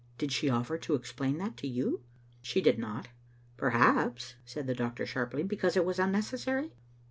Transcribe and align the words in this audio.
Did 0.17 0.31
she 0.31 0.49
offer 0.49 0.79
to 0.79 0.95
explain 0.95 1.37
that 1.37 1.55
to 1.57 1.67
you?" 1.67 2.01
"She 2.41 2.59
did 2.59 2.79
not."" 2.79 3.09
Perhaps," 3.57 4.33
said 4.45 4.65
the 4.65 4.73
doctor, 4.73 5.05
sharply, 5.05 5.43
"because 5.43 5.77
it 5.77 5.85
was 5.85 5.99
unnecessary?" 5.99 6.71